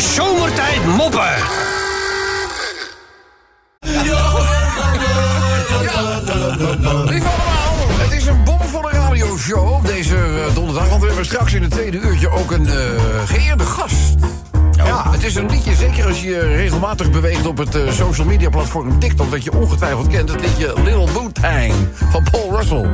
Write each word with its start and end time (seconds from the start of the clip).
Zomertijd 0.00 0.86
Moppen. 0.86 1.34
Lief 7.04 7.24
allemaal, 7.24 7.88
het 7.98 8.12
is 8.12 8.26
een 8.26 8.44
bomvolle 8.44 8.90
radioshow 8.90 9.72
op 9.72 9.86
deze 9.86 10.16
eh, 10.16 10.54
donderdag. 10.54 10.88
Want 10.88 11.00
we 11.00 11.06
hebben 11.06 11.24
straks 11.24 11.54
in 11.54 11.62
het 11.62 11.70
tweede 11.70 11.98
uurtje 11.98 12.30
ook 12.30 12.50
een 12.50 12.66
eh, 12.66 12.74
geëerde 13.24 13.64
gast. 13.64 14.14
Ja, 14.72 15.10
het 15.10 15.24
is 15.24 15.34
een 15.34 15.50
liedje, 15.50 15.74
zeker 15.74 16.06
als 16.06 16.22
je 16.22 16.28
je 16.28 16.40
regelmatig 16.40 17.10
beweegt 17.10 17.46
op 17.46 17.56
het 17.56 17.74
eh, 17.74 17.90
social 17.92 18.26
media 18.26 18.48
platform 18.48 18.98
TikTok... 18.98 19.30
dat 19.30 19.44
je 19.44 19.52
ongetwijfeld 19.52 20.08
kent, 20.08 20.28
het 20.28 20.40
liedje 20.40 20.72
Little 20.82 21.12
Bootang 21.12 21.72
van 22.10 22.24
Paul 22.30 22.56
Russell. 22.56 22.86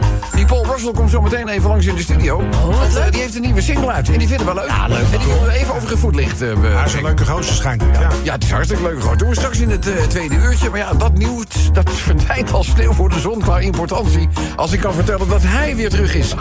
Paul 0.64 0.76
Russell 0.76 0.92
komt 0.92 1.10
zo 1.10 1.20
meteen 1.20 1.48
even 1.48 1.68
langs 1.68 1.86
in 1.86 1.94
de 1.94 2.02
studio. 2.02 2.42
want, 2.66 2.96
eh, 2.96 3.10
die 3.10 3.20
heeft 3.20 3.34
een 3.34 3.42
nieuwe 3.42 3.60
single 3.60 3.90
uit 3.90 4.08
en 4.08 4.18
die 4.18 4.28
vinden 4.28 4.46
we 4.46 4.54
leuk. 4.54 4.68
Ja, 4.68 4.86
leuk. 4.86 4.98
En 5.12 5.18
die 5.18 5.26
willen 5.26 5.44
we 5.44 5.52
even 5.52 5.74
over 5.74 5.88
het 5.90 5.98
voetlicht 5.98 6.42
uh, 6.42 6.52
Hij 6.62 6.84
is 6.84 6.94
een 6.94 7.02
leuke 7.02 7.26
gozer, 7.26 7.54
schijnt 7.54 7.82
het. 7.82 7.98
Ja. 7.98 8.08
ja, 8.22 8.32
het 8.32 8.42
is 8.42 8.50
hartstikke 8.50 8.82
leuk. 8.82 9.00
Gewoon. 9.00 9.18
Doen 9.18 9.28
we 9.28 9.34
straks 9.34 9.60
in 9.60 9.70
het 9.70 9.88
eh, 9.88 10.02
tweede 10.02 10.34
uurtje. 10.34 10.70
Maar 10.70 10.78
ja, 10.78 10.94
dat 10.94 11.12
nieuws 11.18 11.72
dat 11.72 11.90
verdwijnt 12.06 12.52
als 12.52 12.66
sneeuw 12.66 12.92
voor 12.92 13.08
de 13.08 13.20
zon 13.20 13.40
qua 13.40 13.58
importantie. 13.58 14.28
Als 14.56 14.72
ik 14.72 14.80
kan 14.80 14.94
vertellen 14.94 15.28
dat 15.28 15.42
hij 15.44 15.76
weer 15.76 15.90
terug 15.90 16.14
is. 16.14 16.34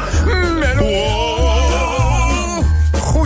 Menno! 0.59 0.83
Goed 0.85 1.32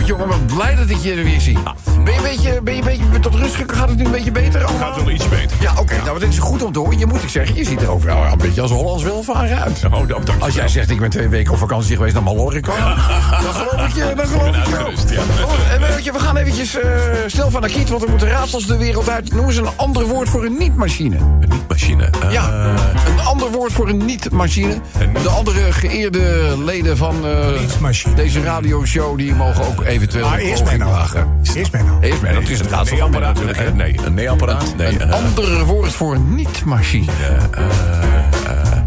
jongen, 0.08 0.28
wat 0.28 0.46
blij 0.46 0.74
dat 0.74 0.90
ik 0.90 0.96
je 0.96 1.12
er 1.12 1.24
weer 1.24 1.40
zie. 1.40 1.58
Ben 2.04 2.12
je 2.12 2.18
een 2.18 2.22
beetje, 2.22 2.62
ben 2.62 2.74
je 2.74 2.80
een 2.80 2.86
beetje 2.86 3.20
tot 3.20 3.34
rust 3.34 3.54
gekomen? 3.54 3.76
Gaat 3.76 3.88
het 3.88 3.98
nu 3.98 4.04
een 4.04 4.10
beetje 4.10 4.30
beter 4.30 4.64
allemaal? 4.64 4.92
Gaat 4.92 5.04
wel 5.04 5.10
iets 5.14 5.28
beter. 5.28 5.56
Ja, 5.60 5.72
oké. 5.78 5.94
Nou, 6.04 6.18
dit 6.18 6.28
is 6.28 6.38
goed 6.38 6.62
om 6.62 6.72
te 6.72 6.78
horen. 6.78 6.98
Je 6.98 7.06
moet 7.06 7.22
ik 7.22 7.28
zeggen, 7.28 7.56
je 7.56 7.64
ziet 7.64 7.82
er 7.82 7.90
overal 7.90 8.32
een 8.32 8.38
beetje 8.38 8.60
als 8.60 8.70
Hollands 8.70 9.02
welvaren 9.02 9.62
uit. 9.62 9.82
Oh, 9.84 10.08
dank 10.08 10.26
je 10.26 10.32
Als 10.38 10.54
jij 10.54 10.68
zegt, 10.68 10.90
ik 10.90 11.00
ben 11.00 11.10
twee 11.10 11.28
weken 11.28 11.52
op 11.52 11.58
vakantie 11.58 11.96
geweest 11.96 12.14
naar 12.14 12.22
Mallorca... 12.22 12.96
dan 13.44 13.54
geloof 13.54 13.88
ik 13.88 13.94
je, 13.94 14.12
dan 14.16 14.26
geloof 14.26 14.56
ik 14.56 14.64
je 14.64 14.70
wel. 14.70 14.86
uitgerust, 14.86 15.10
ja. 15.10 15.44
Oh, 15.44 15.72
en 15.72 15.80
weet 15.80 16.04
je, 16.04 16.12
we 16.12 16.18
gaan 16.18 16.36
eventjes 16.36 16.76
uh, 16.76 16.82
snel 17.26 17.50
van 17.50 17.62
de 17.62 17.68
kiet, 17.68 17.88
want 17.88 18.02
er 18.02 18.10
moeten 18.10 18.28
raadsels 18.28 18.66
de 18.66 18.76
wereld 18.76 19.08
uit. 19.08 19.32
Noem 19.32 19.46
eens 19.46 19.56
een 19.56 19.76
ander 19.76 20.06
woord 20.06 20.28
voor 20.28 20.44
een 20.44 20.56
niet-machine. 20.58 21.16
Een 21.16 21.48
niet-machine. 21.48 22.10
Uh, 22.24 22.32
Ja, 22.32 22.74
een 23.06 23.20
ander 23.24 23.50
woord 23.50 23.72
voor 23.72 23.88
een 23.88 24.04
niet-machine. 24.04 24.74
De 25.22 25.28
andere 25.28 25.72
geëerde 25.72 26.54
leden 26.64 26.96
van 26.96 27.14
uh, 27.24 27.60
Niet-machine. 27.60 28.14
deze 28.14 28.42
radioshow... 28.42 29.18
die 29.18 29.34
mogen 29.34 29.66
ook 29.66 29.80
eventueel 29.98 30.28
Maar 30.28 30.38
een 30.38 30.44
eerst 30.44 30.62
poging 30.62 30.78
Menno. 30.82 30.94
wagen. 30.96 31.28
Eerst 31.54 31.72
Menno. 31.72 31.98
Eerst 32.00 32.22
Menno, 32.22 32.40
het 32.40 32.48
is 32.48 32.58
het 32.58 32.70
raadsel 32.70 32.96
van 32.96 33.10
Menno 33.10 33.26
Nee-apparaat. 33.26 33.46
natuurlijk. 33.46 33.58
hè. 33.58 33.64
Eh, 33.64 33.96
Nee, 33.96 34.06
een 34.06 34.14
nee-apparaat. 34.14 34.74
Nee, 34.76 35.00
Een 35.00 35.00
eh, 35.10 35.10
ander 35.26 35.64
woord 35.64 35.92
voor 35.92 36.14
een 36.14 36.34
niet-machine. 36.34 37.12
eh, 37.50 37.62
eh, 37.64 38.78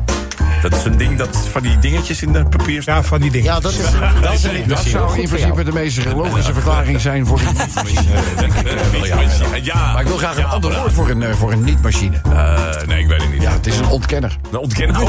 dat 0.62 0.76
is 0.76 0.84
een 0.86 0.98
ding 0.98 1.18
dat 1.18 1.38
van 1.52 1.62
die 1.62 1.80
dingetjes 1.80 2.22
in 2.22 2.34
de 2.34 2.45
papier 2.45 2.81
Ja, 2.86 3.03
van 3.03 3.22
die 3.22 3.31
dingen. 3.31 3.45
Ja, 3.53 3.59
dat 3.59 3.72
is, 3.72 3.78
dat 4.22 4.34
is 4.34 4.44
een 4.44 4.68
Dat 4.68 4.80
zou 4.84 5.20
in 5.22 5.28
principe 5.30 5.64
de 5.64 5.72
meest 5.72 6.06
logische 6.16 6.53
verklaring 6.53 7.02
zijn 7.02 7.25
voor 7.25 7.40
een 7.40 7.46
niet-machine. 7.58 8.02
denk 8.38 8.53
ik, 8.53 8.66
eh, 8.68 8.92
wel, 8.92 9.56
ja. 9.64 9.92
Maar 9.94 10.02
ik 10.02 10.08
wil 10.08 10.18
graag 10.18 10.38
een 10.38 10.46
ander 10.46 10.75
woord 10.80 10.94
voor 10.94 11.09
een, 11.09 11.23
eh, 11.23 11.34
voor 11.34 11.52
een 11.52 11.64
niet-machine. 11.64 12.18
Eh, 12.34 12.59
nee, 12.88 13.00
ik 13.00 13.08
weet 13.08 13.22
het 13.22 13.31
niet. 13.31 13.42
Ja, 13.42 13.52
het 13.52 13.68
is 13.68 13.78
een 13.78 13.88
ontkenner. 13.88 14.38
Nou, 14.52 14.64
ontkennen. 14.64 15.02
Oh, 15.02 15.08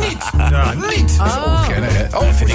Niet! 0.00 0.22
Ja, 0.50 0.72
niet! 0.74 1.18
Dat 1.18 1.36
een 1.36 1.52
ontkenner, 1.52 1.68
ik 1.68 1.69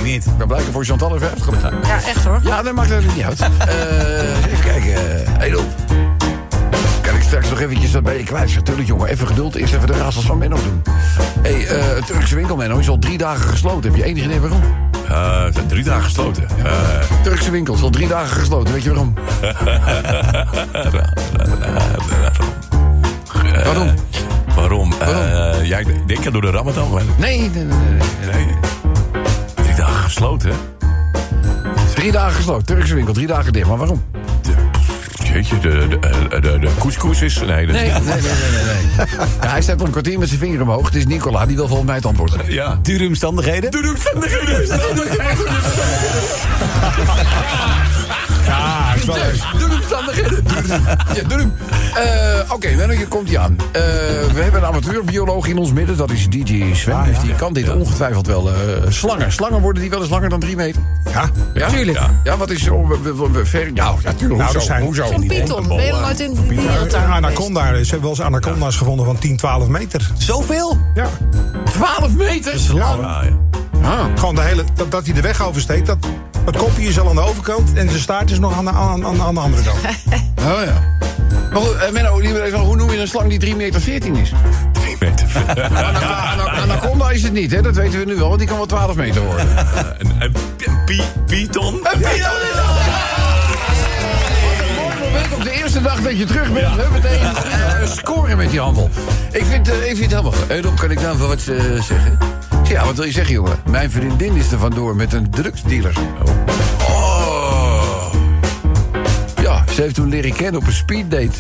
niet. 0.06 0.26
Ik 0.26 0.38
ben 0.38 0.48
blij 0.48 0.58
dat 0.60 0.68
ik 0.68 0.74
voor 0.74 0.86
Chantal 0.86 1.16
even 1.16 1.30
heb 1.30 1.42
gedaan. 1.42 1.74
Ja, 1.84 1.96
echt 1.96 2.24
hoor. 2.26 2.40
Ja, 2.44 2.62
dat 2.62 2.74
maakt 2.74 2.90
het 2.90 3.16
niet 3.16 3.24
uit. 3.26 3.40
Eh, 3.40 4.46
even 4.52 4.64
kijken. 4.64 4.94
Hey, 5.38 5.50
Rob. 5.50 5.66
Kan 7.02 7.16
ik 7.16 7.22
straks 7.22 7.50
nog 7.50 7.60
eventjes 7.60 7.92
dat 7.92 8.04
bij 8.04 8.18
je 8.18 8.24
kwijt? 8.24 8.56
Natuurlijk, 8.56 8.88
jongen. 8.88 9.08
Even 9.08 9.28
geduld. 9.28 9.56
Eerst 9.56 9.74
even 9.74 9.88
de 9.88 9.94
raadsels 9.98 10.26
van 10.26 10.38
Menno 10.38 10.56
doen. 10.56 10.82
Hé, 11.42 11.52
hey, 11.54 11.68
eh, 11.68 11.96
het 11.96 12.06
Turkse 12.08 12.36
winkel, 12.36 12.56
Menno, 12.56 12.78
is 12.78 12.90
al 12.90 13.00
drie 13.00 13.18
dagen 13.18 13.50
gesloten. 13.50 13.90
Heb 13.92 14.00
je 14.00 14.06
enig 14.06 14.24
idee 14.24 14.40
waarom? 14.40 14.62
Eh, 15.10 15.44
het 15.44 15.54
zijn 15.54 15.68
drie 15.68 15.84
dagen 15.84 16.04
gesloten. 16.04 16.44
Eh, 16.64 16.74
Turkse 17.24 17.52
winkel 17.52 17.74
is 17.74 17.82
al 17.82 17.90
drie 17.90 18.08
dagen 18.08 18.38
gesloten. 18.40 18.74
Weet 18.74 18.84
je 18.84 18.90
waarom? 18.90 19.14
Waarom? 23.64 23.94
waarom? 24.56 24.94
Eh, 25.00 25.64
ja, 25.66 25.78
ik 25.78 26.08
denk 26.08 26.32
door 26.32 26.42
de 26.42 26.50
Ramadan. 26.52 26.92
maar- 26.92 27.02
Nee, 27.18 27.40
nee, 27.40 27.50
nee, 27.64 27.64
nee, 28.34 28.46
nee. 28.46 28.56
Nee. 30.20 30.24
Drie 30.24 30.52
dagen 30.52 30.56
gesloten. 30.56 30.56
Drie 31.96 32.12
dagen 32.12 32.36
gesloten. 32.36 32.66
Turkse 32.66 32.94
winkel, 32.96 33.14
drie 33.14 33.28
dagen 33.28 33.54
dicht. 33.54 33.68
Maar 33.68 33.78
waarom? 33.78 34.04
De, 34.42 34.52
jeetje, 35.24 35.60
de, 35.60 35.88
de, 35.88 36.00
de, 36.30 36.40
de, 36.42 36.60
de 36.60 36.70
couscous 36.80 37.22
is... 37.22 37.38
Nee, 37.40 37.48
Nee, 37.48 37.66
nee, 37.66 37.74
nee, 37.74 37.92
nee, 37.92 37.92
nee. 37.92 38.22
nee. 38.98 39.06
Ja, 39.42 39.48
hij 39.50 39.62
staat 39.62 39.80
al 39.80 39.86
een 39.86 39.92
kwartier 39.92 40.20
met 40.20 40.28
zijn 40.28 40.40
vinger 40.40 40.62
omhoog. 40.62 40.86
Het 40.86 40.96
is 40.96 41.06
Nicola, 41.06 41.46
die 41.46 41.56
wil 41.56 41.68
volgens 41.68 41.88
mij 41.88 41.96
het 41.96 42.06
antwoord. 42.06 42.36
Ja. 42.48 42.80
Dure 42.82 43.08
omstandigheden. 43.08 43.72
Doe 43.72 43.82
de 43.82 43.90
omstandigheden. 43.90 44.68
Ja, 48.46 48.94
is 48.96 49.06
wel 49.06 49.16
leuk. 49.16 49.44
Doe 49.60 49.62
hem 49.70 49.72
omstandigheden. 49.72 50.44
Ja, 51.16 51.24
doe 51.28 51.38
hem. 51.38 51.54
Eh, 51.96 52.52
Oké, 52.54 52.68
je 52.68 53.08
komt 53.08 53.30
hier 53.30 53.40
aan. 53.40 53.56
Eh, 53.72 53.82
we 54.34 54.42
hebben 54.42 54.62
een 54.62 54.68
amateurbioloog 54.68 55.48
in 55.48 55.58
ons 55.58 55.72
midden. 55.72 55.98
Dat 55.98 56.12
is 56.12 56.30
DJ 56.30 56.74
Sven. 56.74 57.04
Dus 57.04 57.20
die 57.20 57.36
kan 57.36 57.54
dit 57.54 57.70
ongetwijfeld 57.74 58.28
wel. 58.28 58.50
eh, 58.54 58.56
slangen. 58.90 59.32
Slangen 59.32 59.62
worden 59.62 59.82
die 59.82 59.92
wel 59.92 60.02
eens 60.02 60.10
langer 60.10 60.30
dan 60.30 60.40
drie 60.40 60.56
meter? 60.56 60.82
Ja. 61.12 61.30
Ja? 61.54 61.68
Tuurlijk. 61.70 61.98
Ja, 61.98 62.10
ja 62.24 62.38
wat 62.38 62.50
is 62.50 62.64
zo... 62.64 62.88
we- 62.88 63.14
we- 63.16 63.32
we- 63.32 63.46
ver, 63.46 63.72
ja, 63.74 63.94
ja, 64.04 64.14
tuurlijk. 64.14 64.40
Nou, 64.42 64.54
hoezo? 64.54 64.74
hoezo? 64.74 65.20
die- 65.20 65.30
Python, 65.30 65.68
ben 65.68 65.86
je 65.86 65.92
nog 65.92 66.02
nooit 66.02 66.20
in 66.20 66.34
de 66.34 66.40
Een 66.42 66.48
dierentuin 66.48 67.10
anaconda. 67.12 67.64
Ze 67.66 67.74
hebben 67.76 68.02
wel 68.02 68.10
eens 68.10 68.22
anaconda's 68.22 68.76
gevonden 68.76 69.06
van 69.06 69.18
10, 69.18 69.38
12 69.38 69.68
meter. 69.68 70.12
Zoveel? 70.18 70.78
Ja. 70.96 71.08
12 71.66 72.14
meter? 72.16 72.54
Ja, 72.76 72.84
Ah, 72.86 72.98
ja. 73.02 73.30
Ah. 73.90 74.06
Gewoon 74.16 74.36
de 74.36 74.42
hele, 74.42 74.64
dat, 74.76 74.92
dat 74.92 75.06
hij 75.06 75.14
de 75.14 75.22
weg 75.22 75.44
oversteekt. 75.46 75.86
Dat, 75.88 75.98
het 76.46 76.58
kopje 76.58 76.88
is 76.88 77.00
al 77.00 77.10
aan 77.10 77.16
de 77.16 77.22
overkant 77.22 77.74
en 77.74 77.90
zijn 77.90 78.02
staart 78.02 78.32
is 78.32 78.40
nog 78.40 78.58
aan 78.58 78.66
de, 78.66 78.72
aan, 78.72 79.06
aan, 79.06 79.22
aan 79.22 79.34
de 79.34 79.40
andere 79.40 79.64
kant. 79.64 79.78
Oh 80.46 80.64
ja. 80.66 80.98
Maar 81.52 81.62
goed, 81.62 81.76
eh, 81.76 81.92
Menno, 81.92 82.20
die- 82.22 82.44
even, 82.44 82.60
hoe 82.60 82.76
noem 82.76 82.92
je 82.92 83.00
een 83.00 83.08
slang 83.08 83.30
die 83.30 83.40
3 83.40 83.56
meter 83.56 83.82
14 83.82 84.16
is? 84.16 84.32
Drie 84.72 84.96
meter. 85.00 85.28
Anaconda, 85.48 86.16
ana- 86.16 86.50
anaconda 86.62 87.10
is 87.10 87.24
het 87.24 87.34
niet, 87.34 87.52
hè? 87.52 87.62
Dat 87.62 87.76
weten 87.76 88.00
we 88.00 88.06
nu 88.06 88.16
wel, 88.16 88.28
want 88.28 88.40
die 88.40 88.48
kan 88.48 88.58
wel 88.58 88.66
12 88.66 88.96
meter 88.96 89.22
worden. 89.26 89.48
Een, 90.00 90.12
een, 90.20 90.34
een 90.66 90.84
pi- 90.86 91.02
python. 91.26 91.74
Een 91.74 92.00
python 92.00 92.32
is 95.26 95.34
op 95.36 95.44
de 95.44 95.52
eerste 95.52 95.82
dag 95.82 96.02
dat 96.02 96.18
je 96.18 96.26
terug 96.26 96.54
bent. 96.54 96.76
We 96.76 96.88
meteen 96.94 97.20
eh, 97.22 97.88
scoren 97.88 98.38
met 98.38 98.50
die 98.50 98.60
handel. 98.60 98.90
Ik 99.32 99.46
vind, 99.46 99.70
eh, 99.70 99.76
ik 99.90 99.98
vind 99.98 100.00
het 100.00 100.10
helemaal 100.12 100.32
goed. 100.32 100.64
Rob, 100.66 100.78
kan 100.80 100.92
ik 100.92 101.02
dan 101.02 101.18
wel 101.18 101.28
wat 101.28 101.42
zeggen? 101.42 102.18
Zeg, 102.76 102.84
Ja, 102.84 102.90
wat 102.90 102.98
wil 102.98 103.06
je 103.06 103.12
zeggen, 103.12 103.34
jongen? 103.34 103.60
Mijn 103.70 103.92
vriendin 103.92 104.36
is 104.36 104.52
er 104.52 104.60
vandoor 104.60 104.96
met 104.96 105.14
een 105.14 105.30
drugsdealer. 105.30 105.94
Oh. 106.88 108.14
Ja, 109.42 109.64
ze 109.74 109.82
heeft 109.82 109.96
toen 109.96 110.10
leren 110.10 110.34
kennen 110.34 110.62
op 110.62 110.68
een 110.68 110.74
speeddate. 110.74 111.38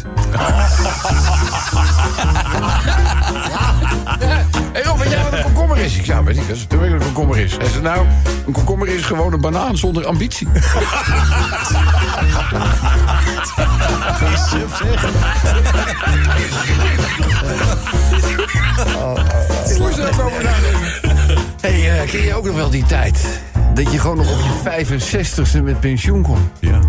Hé 4.73 4.81
Rob, 4.83 4.99
weet 4.99 5.09
jij 5.09 5.23
wat 5.23 5.33
een 5.33 5.43
komkommer 5.43 5.77
is? 5.77 5.97
Ik 5.97 6.05
zei, 6.05 6.23
weet 6.23 6.37
ik, 6.37 6.47
dat 6.47 6.55
is 6.55 6.67
natuurlijk 6.69 6.93
een 6.93 6.99
komkommer 6.99 7.37
is. 7.37 7.57
Hij 7.57 7.67
zei, 7.67 7.81
nou, 7.81 8.05
een 8.45 8.53
komkommer 8.53 8.87
is 8.87 9.05
gewoon 9.05 9.33
een 9.33 9.41
banaan 9.41 9.77
zonder 9.77 10.05
ambitie. 10.05 10.47
Ik 19.67 19.77
moest 19.79 19.97
er 19.97 20.07
even 20.07 20.23
over 20.23 20.43
nadenken. 20.43 21.04
Hey, 21.65 22.01
eh, 22.01 22.09
ken 22.09 22.21
je 22.21 22.33
ook 22.33 22.45
nog 22.45 22.55
wel 22.55 22.69
die 22.69 22.85
tijd? 22.85 23.41
Dat 23.73 23.91
je 23.91 23.99
gewoon 23.99 24.17
nog 24.17 24.31
op 24.31 24.37
je 24.37 24.85
65ste 24.85 25.63
met 25.63 25.79
pensioen 25.79 26.21
kon. 26.21 26.37
Ja. 26.59 26.79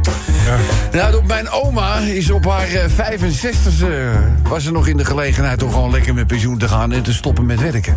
Nou, 0.92 1.24
mijn 1.24 1.50
oma 1.50 1.98
is 1.98 2.30
op 2.30 2.44
haar 2.44 2.68
eh, 2.68 2.90
65ste... 2.90 3.86
was 4.42 4.62
ze 4.62 4.72
nog 4.72 4.86
in 4.86 4.96
de 4.96 5.04
gelegenheid 5.04 5.62
om 5.62 5.70
gewoon 5.70 5.90
lekker 5.90 6.14
met 6.14 6.26
pensioen 6.26 6.58
te 6.58 6.68
gaan... 6.68 6.92
en 6.92 7.02
te 7.02 7.12
stoppen 7.12 7.46
met 7.46 7.60
werken. 7.60 7.96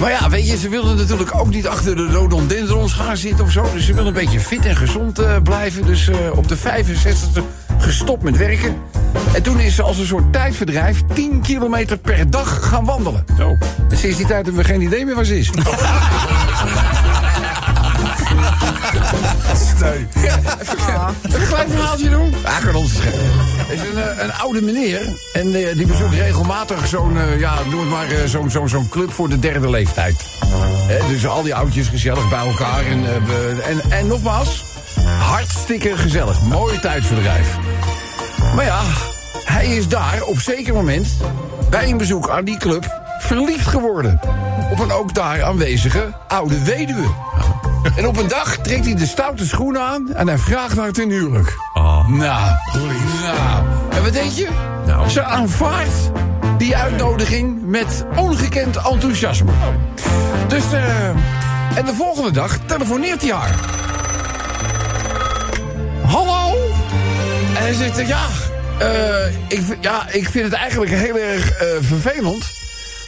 Maar 0.00 0.10
ja, 0.10 0.30
weet 0.30 0.48
je, 0.48 0.56
ze 0.56 0.68
wilde 0.68 0.94
natuurlijk 0.94 1.34
ook 1.34 1.48
niet 1.48 1.66
achter 1.66 1.96
de 1.96 2.06
rhododendrons 2.06 2.92
gaan 2.92 3.16
zitten 3.16 3.44
of 3.44 3.50
zo. 3.50 3.66
Dus 3.72 3.86
ze 3.86 3.94
wil 3.94 4.06
een 4.06 4.12
beetje 4.12 4.40
fit 4.40 4.66
en 4.66 4.76
gezond 4.76 5.18
eh, 5.18 5.36
blijven. 5.42 5.86
Dus 5.86 6.08
eh, 6.08 6.16
op 6.34 6.48
de 6.48 6.56
65ste 6.56 7.42
gestopt 7.78 8.22
met 8.22 8.36
werken. 8.36 8.76
En 9.32 9.42
toen 9.42 9.60
is 9.60 9.74
ze 9.74 9.82
als 9.82 9.98
een 9.98 10.06
soort 10.06 10.32
tijdverdrijf 10.32 11.00
10 11.14 11.40
kilometer 11.40 11.98
per 11.98 12.30
dag 12.30 12.68
gaan 12.68 12.84
wandelen. 12.84 13.24
Zo. 13.36 13.56
En 13.90 13.96
sinds 13.96 14.16
die 14.16 14.26
tijd 14.26 14.44
hebben 14.44 14.62
we 14.62 14.68
geen 14.68 14.80
idee 14.80 15.04
meer 15.04 15.14
waar 15.14 15.24
ze 15.24 15.38
is. 15.38 15.50
Nee. 19.80 20.06
Ja, 20.22 20.38
even, 20.60 21.40
een 21.40 21.46
klein 21.46 21.70
verhaaltje 21.70 22.08
doen. 22.08 22.34
Ah, 22.44 22.64
kan 22.64 22.74
ons 22.74 22.92
is 23.68 23.80
een, 23.80 24.02
eh, 24.02 24.24
een 24.24 24.32
oude 24.32 24.62
meneer. 24.62 25.00
En 25.32 25.54
eh, 25.54 25.76
die 25.76 25.86
bezoekt 25.86 26.14
regelmatig 26.14 26.86
zo'n, 26.86 27.18
eh, 27.18 27.40
ja, 27.40 27.54
noem 27.70 27.80
het 27.80 27.88
maar, 27.88 28.06
zo'n 28.26 28.50
zo'n 28.50 28.68
zo'n 28.68 28.88
club 28.88 29.12
voor 29.12 29.28
de 29.28 29.38
derde 29.38 29.70
leeftijd. 29.70 30.24
Dus 31.08 31.26
al 31.26 31.42
die 31.42 31.54
oudjes 31.54 31.88
gezellig 31.88 32.28
bij 32.28 32.46
elkaar. 32.46 32.86
En, 32.86 33.04
en, 33.64 33.90
en 33.90 34.06
nogmaals, 34.06 34.64
hartstikke 35.18 35.96
gezellig. 35.96 36.42
Mooi 36.42 36.78
tijdverdrijf. 36.78 37.58
Maar 38.54 38.64
ja, 38.64 38.82
hij 39.44 39.66
is 39.66 39.88
daar 39.88 40.22
op 40.22 40.38
zeker 40.38 40.74
moment 40.74 41.08
bij 41.70 41.90
een 41.90 41.96
bezoek 41.96 42.30
aan 42.30 42.44
die 42.44 42.58
club 42.58 43.02
verliefd 43.18 43.66
geworden. 43.66 44.20
Op 44.70 44.78
een 44.78 44.92
ook 44.92 45.14
daar 45.14 45.42
aanwezige 45.42 46.12
oude 46.28 46.64
weduwe. 46.64 47.06
En 47.96 48.06
op 48.06 48.16
een 48.16 48.28
dag 48.28 48.56
trekt 48.56 48.84
hij 48.84 48.94
de 48.94 49.06
stoute 49.06 49.46
schoenen 49.46 49.82
aan 49.82 50.14
en 50.14 50.28
hij 50.28 50.38
vraagt 50.38 50.76
naar 50.76 50.92
ten 50.92 51.10
huwelijk. 51.10 51.56
Oh. 51.74 52.08
Nou, 52.08 52.56
nou. 53.22 53.64
En 53.90 54.02
wat 54.02 54.12
denk 54.12 54.30
je? 54.30 54.48
Nou. 54.86 55.08
Ze 55.08 55.22
aanvaardt 55.22 56.10
die 56.58 56.76
uitnodiging 56.76 57.66
met 57.66 58.04
ongekend 58.16 58.76
enthousiasme. 58.76 59.52
Dus, 60.48 60.72
eh. 60.72 61.08
en 61.76 61.84
de 61.84 61.94
volgende 61.94 62.30
dag 62.30 62.58
telefoneert 62.66 63.22
hij 63.22 63.32
haar. 63.32 63.54
Hij 67.64 67.74
zegt, 67.74 68.08
ja, 68.08 68.26
eh, 68.78 69.26
ik, 69.48 69.60
ja, 69.80 70.06
ik 70.10 70.28
vind 70.28 70.44
het 70.44 70.52
eigenlijk 70.52 70.90
heel 70.90 71.18
erg 71.18 71.50
eh, 71.50 71.68
vervelend. 71.80 72.44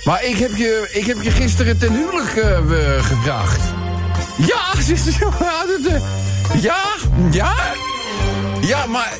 Maar 0.04 0.24
ik 0.24 0.36
heb, 0.36 0.56
je, 0.56 0.88
ik 0.92 1.06
heb 1.06 1.22
je 1.22 1.30
gisteren 1.30 1.78
ten 1.78 1.92
huwelijk 1.92 2.36
eh, 2.36 3.04
gevraagd. 3.04 3.60
Ja, 4.36 4.80
zegt 4.80 5.02
ze, 5.82 6.00
ja, 6.60 6.82
ja, 7.30 7.54
ja. 8.60 8.86
Maar 8.86 9.12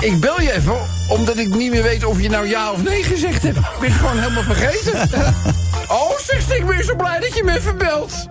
ik 0.00 0.20
bel 0.20 0.40
je 0.40 0.52
even 0.52 0.76
omdat 1.08 1.38
ik 1.38 1.54
niet 1.54 1.70
meer 1.70 1.82
weet 1.82 2.04
of 2.04 2.20
je 2.20 2.28
nou 2.28 2.48
ja 2.48 2.72
of 2.72 2.82
nee 2.82 3.02
gezegd 3.02 3.42
hebt. 3.42 3.58
Ik 3.58 3.80
ben 3.80 3.92
gewoon 3.92 4.18
helemaal 4.18 4.42
vergeten. 4.42 4.94
oh, 5.98 6.18
zegt 6.18 6.48
ze, 6.48 6.56
ik 6.56 6.66
ben 6.66 6.84
zo 6.84 6.96
blij 6.96 7.20
dat 7.20 7.36
je 7.36 7.42
me 7.44 7.56
even 7.56 7.78
belt. 7.78 8.28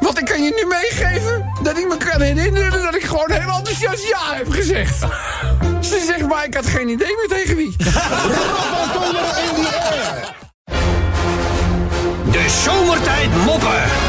Want 0.00 0.18
ik 0.18 0.24
kan 0.24 0.42
je 0.42 0.52
nu 0.62 0.66
meegeven 0.68 1.52
dat 1.62 1.78
ik 1.78 1.88
me 1.88 1.96
kan 1.96 2.20
herinneren 2.20 2.82
dat 2.82 2.94
ik 2.94 3.04
gewoon 3.04 3.30
heel 3.30 3.56
enthousiast 3.56 4.08
ja 4.08 4.34
heb 4.34 4.50
gezegd. 4.50 4.98
Ze 5.80 6.04
zegt 6.06 6.26
maar, 6.26 6.44
ik 6.44 6.54
had 6.54 6.66
geen 6.66 6.88
idee 6.88 7.16
meer 7.16 7.28
tegen 7.28 7.56
wie. 7.56 7.76
De 12.30 12.48
zomertijd 12.64 13.44
moppen. 13.44 14.07